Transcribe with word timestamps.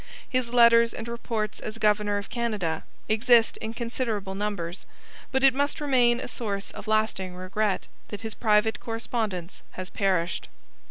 His 0.27 0.51
letters 0.51 0.95
and 0.95 1.07
reports 1.07 1.59
as 1.59 1.77
governor 1.77 2.17
of 2.17 2.31
Canada 2.31 2.85
exist 3.07 3.57
in 3.57 3.75
considerable 3.75 4.33
numbers, 4.33 4.87
but 5.31 5.43
it 5.43 5.53
must 5.53 5.79
remain 5.79 6.19
a 6.19 6.27
source 6.27 6.71
of 6.71 6.87
lasting 6.87 7.35
regret 7.35 7.85
that 8.07 8.21
his 8.21 8.33
private 8.33 8.79
correspondence 8.79 9.61
has 9.73 9.91
perished. 9.91 10.47